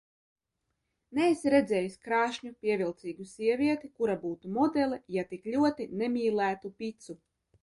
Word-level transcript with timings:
Neesi 1.17 1.51
redzējis 1.53 1.97
krāšņu, 2.07 2.49
pievilcīgu 2.63 3.27
sievieti, 3.35 3.93
kura 4.01 4.17
būtu 4.25 4.55
modele, 4.57 5.01
ja 5.19 5.27
tik 5.35 5.47
ļoti 5.53 5.89
nemīlētu 6.03 6.75
picu? 6.83 7.19